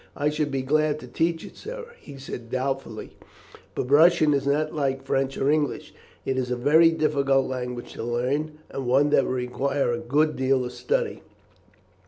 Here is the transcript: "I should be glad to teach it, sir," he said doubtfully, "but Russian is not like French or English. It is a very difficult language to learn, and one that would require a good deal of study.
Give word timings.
"I 0.15 0.29
should 0.31 0.49
be 0.49 0.63
glad 0.63 0.97
to 1.01 1.07
teach 1.07 1.45
it, 1.45 1.55
sir," 1.55 1.89
he 1.99 2.17
said 2.17 2.49
doubtfully, 2.49 3.17
"but 3.75 3.91
Russian 3.91 4.33
is 4.33 4.47
not 4.47 4.73
like 4.73 5.05
French 5.05 5.37
or 5.37 5.47
English. 5.51 5.93
It 6.25 6.39
is 6.39 6.49
a 6.49 6.55
very 6.55 6.89
difficult 6.89 7.45
language 7.45 7.93
to 7.93 8.03
learn, 8.03 8.57
and 8.71 8.87
one 8.87 9.11
that 9.11 9.25
would 9.27 9.35
require 9.35 9.91
a 9.93 9.99
good 9.99 10.35
deal 10.35 10.65
of 10.65 10.71
study. 10.71 11.21